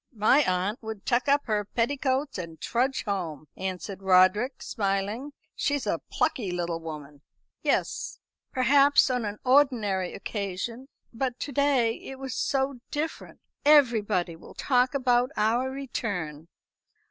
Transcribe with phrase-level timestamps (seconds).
[0.15, 5.31] "My aunt would tuck up her petticoats and trudge home," answered Roderick, smiling.
[5.55, 7.21] "She's a plucky little woman."
[7.61, 8.19] "Yes,
[8.51, 10.87] perhaps on an ordinary occasion.
[11.13, 13.41] But to day it was so different.
[13.63, 16.47] Everybody will talk about our return."